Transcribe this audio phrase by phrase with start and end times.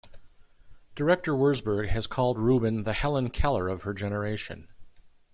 [0.95, 4.67] Director Wurzburg has called Rubin the Helen Keller of her generation.